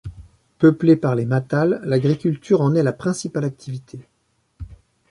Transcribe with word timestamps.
Peuplé 0.57 0.95
par 0.95 1.13
les 1.15 1.27
Matal, 1.27 1.79
l'agriculture 1.83 2.61
en 2.61 2.73
est 2.73 2.81
la 2.81 2.91
principale 2.91 3.45
activité. 3.45 3.99